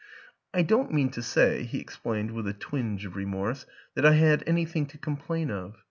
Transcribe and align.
"I 0.55 0.63
don't 0.63 0.91
mean 0.91 1.11
to 1.11 1.21
say," 1.21 1.61
he 1.61 1.77
explained 1.77 2.31
with 2.31 2.47
a 2.47 2.53
twinge 2.55 3.05
of 3.05 3.15
remorse," 3.15 3.67
that 3.93 4.03
I 4.03 4.13
had 4.13 4.43
anything 4.47 4.87
to 4.87 4.97
com 4.97 5.15
plain 5.15 5.51
of. 5.51 5.77